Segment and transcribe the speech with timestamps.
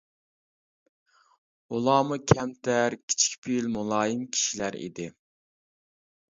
[1.75, 5.11] ئۇلارمۇ كەمتەر كىچىك پېئىل، مۇلايىم كىشىلەر ئىدى.